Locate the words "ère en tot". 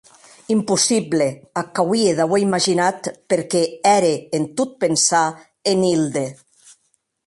3.95-4.71